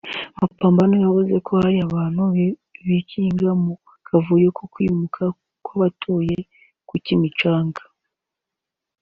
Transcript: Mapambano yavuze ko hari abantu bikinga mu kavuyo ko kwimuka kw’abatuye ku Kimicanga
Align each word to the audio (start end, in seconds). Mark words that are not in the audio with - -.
Mapambano 0.37 0.95
yavuze 1.03 1.33
ko 1.45 1.51
hari 1.61 1.77
abantu 1.87 2.21
bikinga 2.85 3.49
mu 3.63 3.73
kavuyo 4.07 4.49
ko 4.57 4.63
kwimuka 4.73 5.23
kw’abatuye 5.63 6.37
ku 6.87 6.95
Kimicanga 7.05 7.81